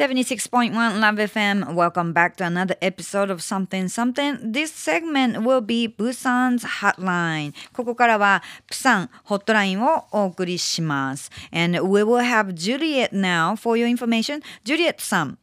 [0.00, 0.71] 76.1
[1.01, 1.73] Love FM.
[1.73, 4.37] Welcome back to another episode of Something Something.
[4.53, 7.53] This segment will be Busan's Hotline.
[7.73, 11.29] ここからはプサンホットラインをお送りします。
[11.51, 14.41] And we will have Juliet now for your information.
[14.63, 15.37] Juliet さん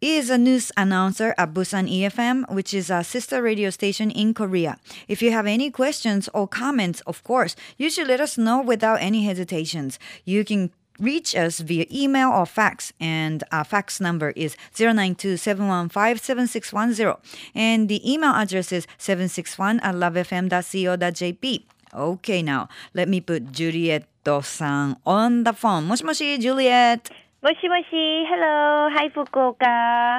[0.00, 4.76] is a news announcer at Busan EFM, which is a sister radio station in Korea.
[5.08, 9.00] If you have any questions or comments, of course, you should let us know without
[9.00, 9.98] any hesitations.
[10.24, 17.17] You can reach us via email or fax and our fax number is 092-715-7610
[17.55, 21.63] and the email address is 761 at lovefm.co.jp
[21.93, 24.03] okay now let me put Juliet
[24.43, 26.99] さん on the phone もしもし Juliet
[27.41, 27.83] もしもし
[28.27, 28.89] Hello.
[28.91, 29.65] Hi, Fukuoka.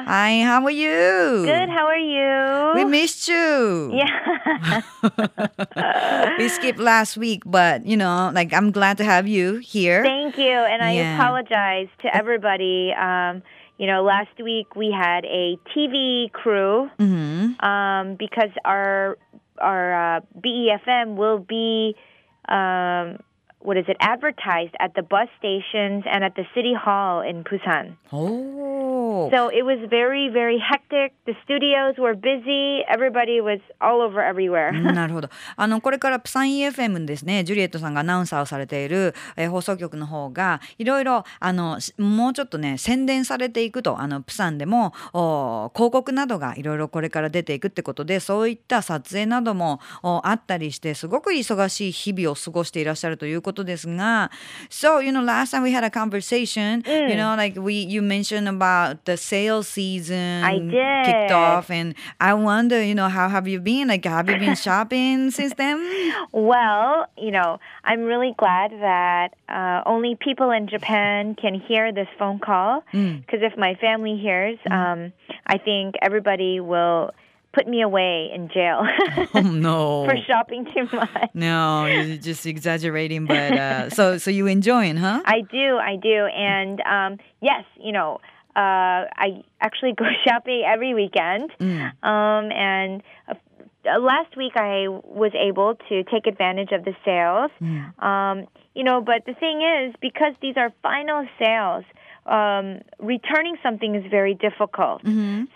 [0.06, 1.68] Hi how are you Good.
[1.68, 2.63] How are you?
[2.87, 4.81] Missed you yeah.
[6.37, 10.37] we skipped last week but you know like I'm glad to have you here Thank
[10.37, 10.51] you.
[10.51, 11.15] And I Yeah.
[11.17, 12.93] apologize to everybody.
[12.93, 13.41] Um,
[13.77, 19.17] you know, last week we had a TV crew hmm um, because our
[19.59, 21.95] our uh, BEFM will be
[22.49, 23.17] um,
[23.59, 27.95] what is it advertised at the bus stations and at the city hall in Busan.
[28.11, 28.74] oh
[29.31, 31.13] So it was very very hectic.
[31.25, 32.83] The studios were busy.
[32.87, 34.71] Everybody was all over everywhere.
[34.93, 35.29] なるほど。
[35.55, 37.43] あのこれからプサン EFM ですね。
[37.43, 54.29] ジュリエットさんがアナウンサーをされている、えー放送局の方がいろいろあのしもうちょっとね宣伝されていくとあのプサンでもお広告などがいろいろこれから出ていくってことでそういった撮影などもおあったりしてすごく忙しい日々を過ごしていらっしゃるということですが
[54.69, 58.49] So you know last time we had a conversation you know like we you mentioned
[58.49, 61.05] about the sales season I did.
[61.05, 64.55] kicked off and I wonder you know how have you been like have you been
[64.55, 65.77] shopping since then
[66.31, 72.07] Well, you know, I'm really glad that uh, only people in Japan can hear this
[72.19, 72.83] phone call.
[72.91, 75.13] Because if my family hears, um,
[75.45, 77.11] I think everybody will
[77.53, 78.81] put me away in jail
[79.33, 81.29] oh no for shopping too much.
[81.33, 86.25] no you're just exaggerating but uh, so so you enjoying huh I do, I do,
[86.25, 88.19] and um, yes, you know,
[88.55, 91.51] uh, I actually go shopping every weekend,
[92.03, 93.03] um, and.
[93.27, 93.35] Uh,
[93.99, 97.51] Last week, I was able to take advantage of the sales.
[97.99, 101.84] Um, you know, but the thing is, because these are final sales,
[102.26, 105.02] um, returning something is very difficult.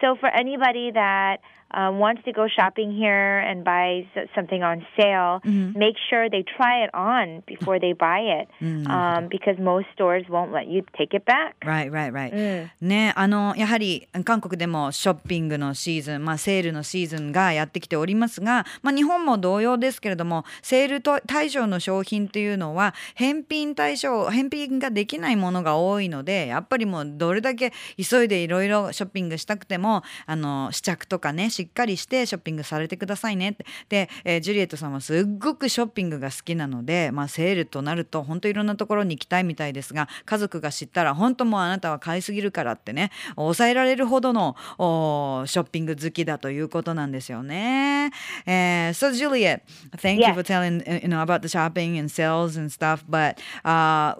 [0.00, 1.38] So for anybody that
[1.70, 6.44] uh, wants to go shopping here and buy s- something on sale, make sure they
[6.56, 8.48] try it on before they buy it,
[8.88, 11.56] um, because most stores won't let you take it back.
[11.64, 12.70] Right, right, right.
[12.80, 33.65] ね、あのやはり韓国でもショッピングのシーズン、まあセールのシーズンがやってきておりますが、まあ日本も同様ですけれども、セールと対象の商品というのは 返品対象、返品ができないものが多いので、やっぱりもうどれだけ急いでいろいろショッピングしたくても、あの試着とかね、しっかりしてショッピングされてくださいねって。
[33.89, 48.11] で、えージュリエットさんはすっごくショッピングが好きなので、まあセールとなると本当いろんなところに行きたいみたいですが、家族が知ったら本当もうあなたは買いすぎるからってね、抑えられるほどのおショッピング好きだということなんですよね。
[48.45, 49.61] えー so Juliet,
[49.97, 53.05] thank you for telling uh, you know about the shopping and sales and stuff, stuff.
[53.09, 54.15] But uh,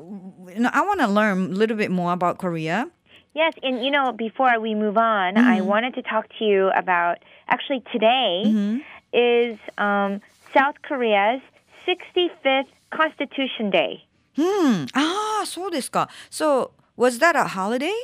[0.54, 2.90] you know, I want to learn a little bit more about Korea.
[3.36, 5.48] Yes, and you know, before we move on, mm-hmm.
[5.48, 8.78] I wanted to talk to you about actually today mm-hmm.
[9.14, 10.22] is um,
[10.54, 11.42] South Korea's
[11.88, 14.04] 65th Constitution Day.
[14.36, 14.86] Hmm.
[14.96, 16.08] Ah, so this guy.
[16.30, 17.96] So was that a holiday?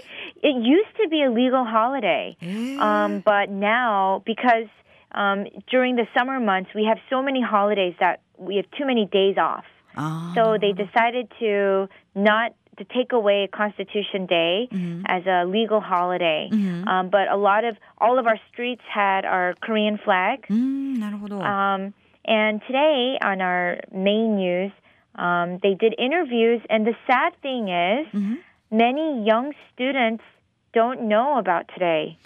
[0.44, 2.38] It used to be a legal holiday,
[2.80, 4.68] um, but now because
[5.12, 9.06] um, during the summer months we have so many holidays that we have too many
[9.06, 9.66] days off.
[9.95, 14.69] あ So they decided to not to take away Constitution Day
[15.07, 16.49] as a legal holiday.
[16.87, 20.47] Um, but a lot of all of our streets had our Korean flag.
[20.49, 21.41] ーうん、なるほど。
[21.43, 21.93] Um,
[22.25, 24.73] and today on our main news,
[25.17, 28.07] um, they did interviews, and the sad thing is,
[28.71, 30.23] many young students
[30.73, 32.17] don't know about today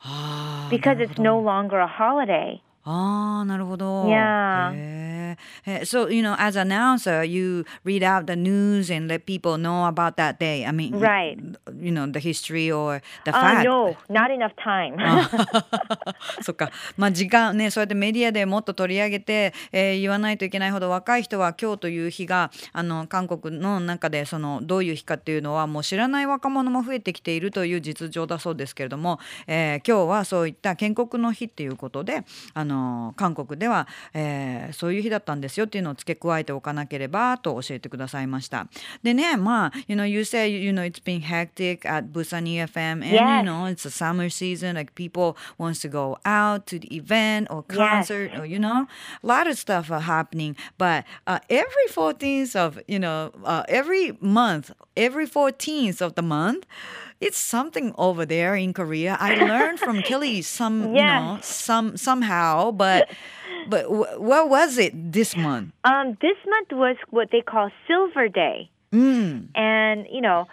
[0.00, 2.60] あー because なるほ it's ど no longer a holiday.
[2.84, 4.06] ああ、なるほど。
[4.08, 4.72] Yeah.
[4.74, 9.25] へ ーへー So, you know, as an announcer, you read out the news and let
[9.25, 10.65] people know about that day.
[10.65, 11.37] I mean, Right.
[11.79, 13.63] you know, the history or the Uh, fact.
[13.65, 14.95] no, not enough time.
[16.41, 16.69] そっか。
[16.97, 32.23] まあ時間ね、そうやってメディアでもっと取り上げて、えー言わないといけないほど若い人は今日という日が、あの、韓国の中でその、どういう日かっていうのはもう知らない若者も増えてきているという実情だそうですけれども、えー今日はそういった建国の日っていうことで、
[32.53, 38.66] あの、韓国では、えーそういう日だだったんですよっていうのを付け加えておかなければと教えてくださいました
[39.02, 43.20] でねまあ you know you say you know it's been hectic at Busan EFM and Yes.
[43.20, 47.48] you know it's a summer season like people wants to go out to the event
[47.50, 48.86] or concert or you know
[49.22, 54.16] a lot of stuff are happening but uh, every 14th of you know uh, every
[54.20, 56.66] month every 14th of the month
[57.20, 59.16] it's something over there in Korea.
[59.20, 61.46] I learned from Kelly some, you know, Yes.
[61.46, 63.08] some somehow, but
[63.69, 65.73] but wh- what was it this month?
[65.83, 68.69] Um, this month was what they call Silver Day.
[68.91, 69.49] Mm.
[69.55, 70.47] And, you know,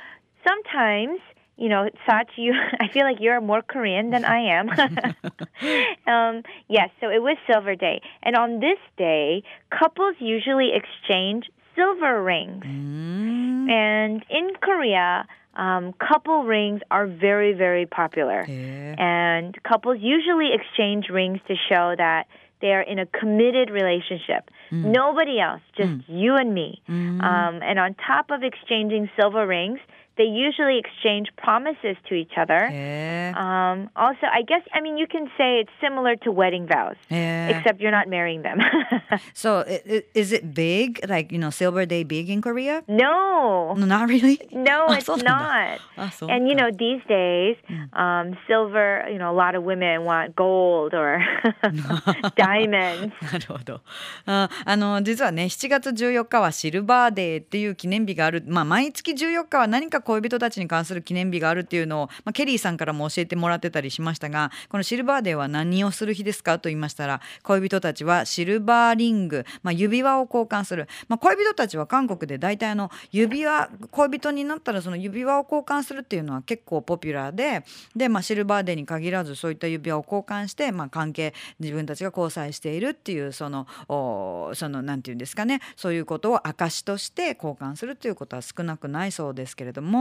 [0.46, 1.20] sometimes,
[1.56, 4.68] you know, Sach, you, I feel like you're more Korean than I am.
[6.06, 8.02] um, yes, so it was Silver Day.
[8.22, 11.46] And on this day, couples usually exchange
[11.76, 12.64] silver rings.
[12.64, 13.70] Mm.
[13.70, 15.26] And in Korea,
[15.56, 18.44] um, couple rings are very, very popular.
[18.46, 18.94] Yeah.
[18.98, 22.26] And couples usually exchange rings to show that
[22.64, 24.50] they are in a committed relationship.
[24.72, 24.86] Mm.
[24.86, 26.02] Nobody else, just mm.
[26.08, 26.80] you and me.
[26.88, 27.22] Mm.
[27.22, 29.80] Um, and on top of exchanging silver rings,
[30.17, 32.67] they usually exchange promises to each other.
[32.69, 33.31] Yeah.
[33.39, 37.47] Um, also, I guess, I mean, you can say it's similar to wedding vows, Yeah.
[37.57, 38.59] except you're not marrying them.
[39.33, 40.99] So i- i- is it big?
[41.07, 42.83] Like, you know, Silver Day big in Korea?
[42.89, 43.73] no.
[43.77, 44.39] No, not really.
[44.51, 45.79] No, Ah, it's そうなんだ。
[45.95, 46.07] not.
[46.07, 47.55] あ、そう And you か know, these days,
[47.93, 51.19] um, silver, you know, a lot of women want gold or
[52.35, 53.11] diamonds.
[53.31, 53.81] なるほど
[54.25, 77.64] ああの実はね7月14日はシルバーデーっていう記念日がある、まあ、毎月14日は何か 恋人たちに関する記念日があるっていうのを、まあ、ケリーさんからも教えてもらってたりしましたがこのシルバーデーは何をする日ですかと言いましたら恋人たちはシルバーリング、まあ、指輪を交換する、まあ、恋人たちは韓国で大体あの指輪恋人になったらその指輪を交換するっていうのは結構ポピュラーで
[77.96, 85.60] で、まあ、シルバーデーに限らずそういった指輪を交換して、まあ、関係自分たちが交際しているっていうそのおそのなんていうんですかね。
[85.76, 89.93] そういうことを証として交換するということは少なくないそうですけれども、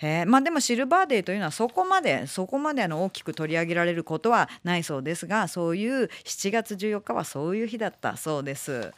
[0.00, 8.92] えーまあでもシルバーデーというのはそこまでそこまであの大きく取り上げられることはないそうですがそういう7月14日はそういう日だったそうです。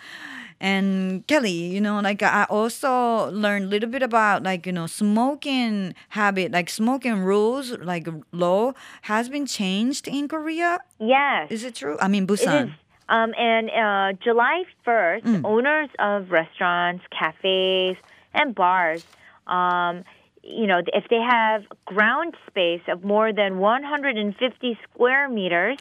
[0.61, 4.87] And Kelly, you know, like I also learned a little bit about like, you know,
[4.87, 8.73] smoking habit, like smoking rules, like law
[9.03, 10.79] has been changed in Korea.
[11.00, 11.50] Yes.
[11.50, 11.97] Is it true?
[12.00, 12.47] I mean, It is.
[12.47, 12.75] Busan.
[13.09, 17.97] Um, and uh, July 1st, owners of restaurants, cafes,
[18.32, 19.05] and bars,
[19.49, 20.05] um,
[20.48, 25.78] you know, if they have ground space of more than 150 square meters,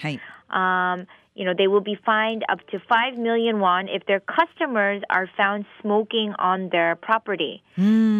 [0.50, 5.02] um, you know, they will be fined up to 5 million won if their customers
[5.10, 7.62] are found smoking on their property.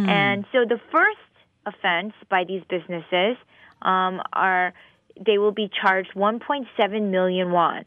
[0.08, 1.18] And so the first
[1.64, 3.36] offense by these businesses
[3.82, 4.72] um, are
[5.18, 7.84] they will be charged 1.7 million won.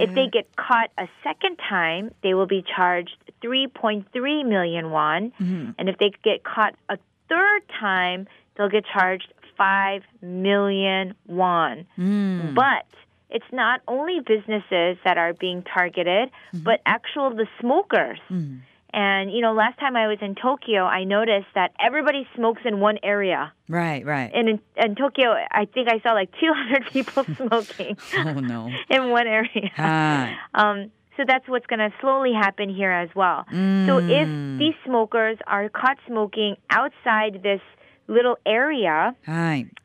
[0.00, 4.04] If they get caught a second time, they will be charged 3.3
[4.46, 5.32] million won.
[5.78, 8.26] And if they get caught a third time,
[8.56, 11.86] they'll get charged 5 million won.
[11.96, 12.54] Hmm.
[12.54, 12.86] But
[13.30, 16.64] it's not only businesses that are being targeted, mm-hmm.
[16.64, 18.18] but actual the smokers.
[18.28, 18.56] Hmm.
[18.92, 22.80] And you know, last time I was in Tokyo, I noticed that everybody smokes in
[22.80, 23.52] one area.
[23.68, 24.30] Right, right.
[24.32, 28.70] And in, in Tokyo, I think I saw like 200 people smoking Oh no.
[28.90, 29.70] in one area.
[29.74, 30.38] はい。
[30.54, 33.44] Um, so that's what's going to slowly happen here as well.
[33.52, 33.86] Mm.
[33.86, 37.60] So if these smokers are caught smoking outside this
[38.08, 39.14] little area,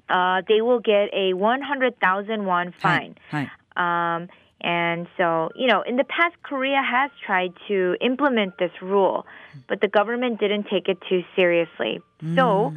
[0.10, 3.16] uh, they will get a 100,000 won fine.
[3.76, 4.28] Um,
[4.64, 9.26] and so, you know, in the past, Korea has tried to implement this rule,
[9.68, 12.00] but the government didn't take it too seriously.
[12.24, 12.36] Mm.
[12.36, 12.76] So,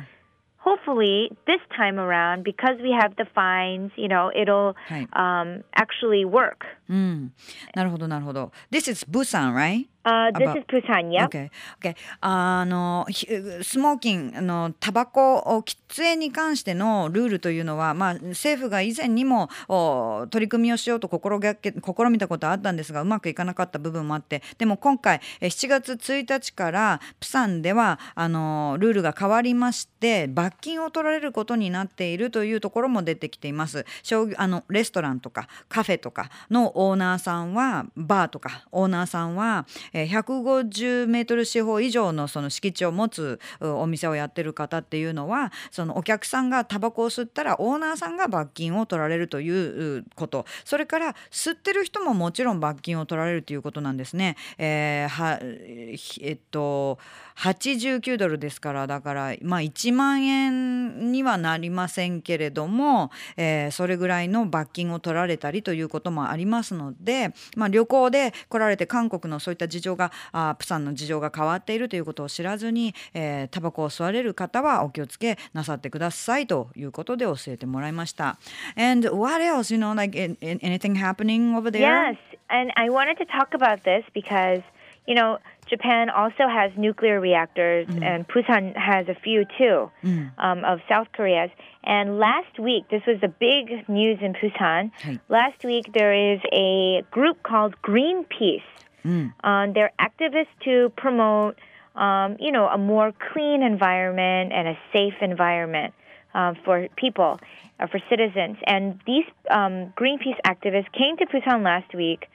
[0.63, 5.07] hopefully, this time around, because we have the fines, you know, it'll はい。
[5.13, 6.65] um, actually work.
[6.89, 7.31] うん。
[7.75, 8.51] なるほど、なるほど。
[8.71, 9.87] This is Busan, right?
[10.04, 11.28] Uh, this About- is Busan, yep.
[11.28, 11.50] Okay.
[11.80, 11.96] Okay.
[12.20, 13.26] あのひ
[13.62, 33.86] スモーキングあのタバコを喫煙に関してのルールというのは、まあ、政府が以前にもお取り組みをしようと心がけ試みたことはあったんですがうまくいかなかった部分もあってでも今回え7月1日からプサンではあのルールが変わりまして罰金を取られることになっているというところも出てきています。
[34.02, 54.36] 商業あのレストランとかカフェとかのオーナーさんはバーとかオーナーさんはえー、150メートル四方以上のその敷地を持つお店をやってる方っていうのはそのお客さんがタバコを吸ったらオーナーさんが罰金を取られるということそれから吸ってる人ももちろん罰金を取られるということなんですね。
[54.58, 55.38] えー、は
[56.20, 56.98] えっと
[57.36, 78.38] 89ドルですからだからまあ1万円にはなりませんけれども、えー、それぐらいの罰金を取られたりということもありますので、まあ、旅行で来られて韓国のそういった事情があプサンの事情が変わっているということを知らずに、えー、タバコを吸われる方はお気をつけなさってくださいということで教えてもらいました。
[78.76, 79.72] And what else?
[79.72, 81.82] You know, like anything happening over there?
[81.82, 82.16] Yes,
[82.48, 84.62] and I wanted to talk about this because
[85.06, 88.02] you know, Japan also has nuclear reactors, mm.
[88.02, 90.30] and Busan has a few too mm.
[90.38, 91.50] um, of South Korea's.
[91.84, 94.90] And last week, this was the big news in Busan.
[95.28, 98.62] Last week, there is a group called Greenpeace.
[99.04, 99.32] Mm.
[99.44, 101.58] Um, they're activists to promote,
[101.94, 105.94] um, you know, a more clean environment and a safe environment
[106.34, 107.38] uh, for people,
[107.78, 108.56] uh, for citizens.
[108.66, 112.28] And these um, Greenpeace activists came to Busan last week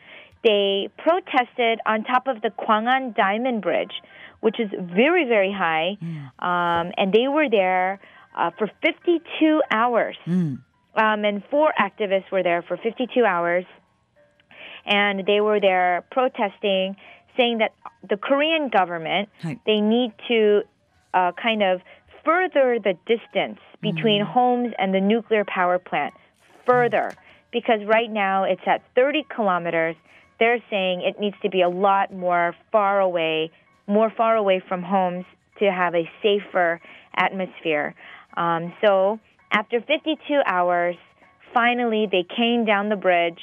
[0.44, 3.92] they protested on top of the Gwangan Diamond Bridge,
[4.40, 5.98] which is very, very high.
[6.02, 6.44] Mm.
[6.44, 8.00] Um, and they were there
[8.38, 10.16] uh, for 52 hours.
[10.26, 10.62] Mm.
[10.96, 13.66] Um, and four activists were there for 52 hours.
[14.86, 16.96] And they were there protesting,
[17.38, 17.74] saying that
[18.08, 19.30] the Korean government,
[19.66, 20.62] they need to
[21.14, 21.82] uh, kind of
[22.26, 24.28] further the distance between mm.
[24.28, 26.14] homes and the nuclear power plant
[26.66, 27.14] further.
[27.52, 29.96] Because right now it's at 30 kilometers
[30.40, 33.52] they're saying it needs to be a lot more far away,
[33.88, 35.26] more far away from homes
[35.60, 36.82] to have a safer
[37.16, 37.94] atmosphere.
[38.38, 39.20] Um, so
[39.52, 40.96] after 52 hours,
[41.54, 43.40] finally they came down the bridge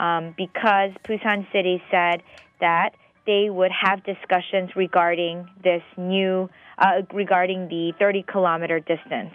[0.00, 2.22] um, because Busan City said
[2.60, 2.90] that
[3.26, 6.48] they would have discussions regarding this new,
[6.80, 9.30] uh, regarding the 30 kilometer distance.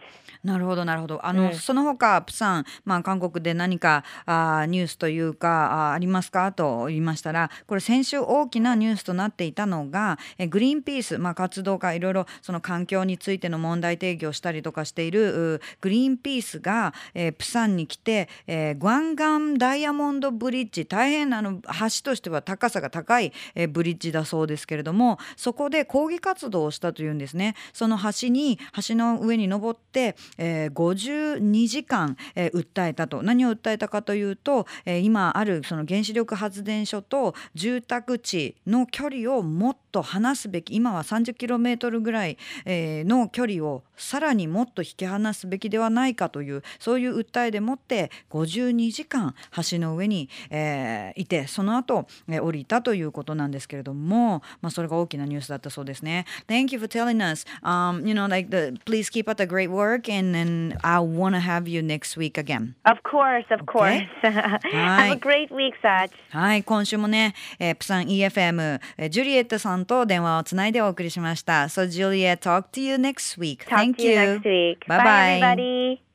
[0.46, 1.26] なるほどなるほど。
[1.26, 6.52] あの、うん、その他プサン、まあ、韓国で何かあニュースというかあありますか？
[6.52, 27.56] と言いましたらこれ先週大きなニュースとなっていたのがえグリーンピース、まあ、活動家いろいろその環境についての問題提起をしたりとかしているグリーンピースが、えー、プサンに来て、えー、グアンガンダイヤモンドブリッジ大変あの橋としては高さが高い、えー、ブリッジだそうですけれどもそこで抗議活動をしたというんですね。
[27.74, 49.36] その橋に橋の上に登ってえー、52時間、えー、訴えたと何を訴えたかというと、えー、今あるその原子力発電所と住宅地の距離をもっと離すべき今は 30km ぐらい、えー、の距離をさらにもっと引き離すべきではないかというそういう訴えでもって52時間
[49.70, 56.26] 橋の上に、えー、いてその後、えー、降りたということなんですけれども、まあ、それが大きなニュースだったそうですね。
[56.48, 57.46] Thank you for telling us.
[57.64, 61.36] Um, you know, like the please keep up the great work and and I want
[61.36, 62.76] to have you next week again.
[62.86, 64.04] Of course, of course.
[64.22, 66.12] have a great week, Sach.
[66.30, 71.66] はい、今週もね、えー、プサン EFM、えー、ジュリエットさんと電話をつないでお送りしました。
[71.66, 73.66] So Juliet, talk to you next week.
[73.66, 74.16] Thank you.
[74.16, 74.86] next week.
[74.88, 75.40] Bye bye.
[75.42, 76.15] everybody.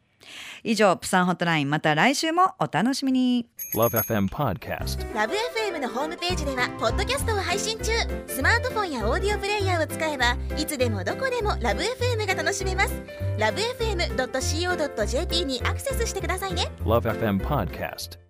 [0.62, 3.46] 以上、プサンホットライン、また来週もお楽しみに。
[3.74, 4.98] LoveFM Podcast。
[5.12, 7.90] LoveFM のホームページでは、ポッドキャストを配信中。
[8.26, 12.92] スマートフォンやオーディオプレイヤーを使えば、いつでもどこでも LoveFM が楽しめます。
[13.38, 16.70] LoveFM.co.jp にアクセスしてくださいね。
[16.84, 18.29] LoveFM Podcast。